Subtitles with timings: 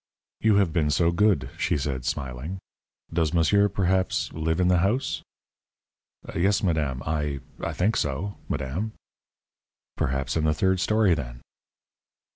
[0.39, 2.57] "You have been so good," she said, smiling.
[3.13, 5.21] "Does monsieur, perhaps, live in the house?"
[6.35, 7.03] "Yes, madame.
[7.05, 8.93] I I think so, madame."
[9.97, 11.41] "Perhaps in the third story, then?"